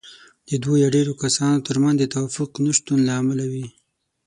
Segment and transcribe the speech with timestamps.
[0.49, 3.67] د دوو يا ډېرو کسانو ترمنځ د توافق د نشتون له امله وي.